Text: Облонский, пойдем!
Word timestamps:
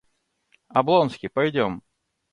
Облонский, 0.69 1.29
пойдем! 1.29 1.83